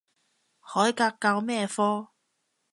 [0.61, 2.07] 海格教咩科？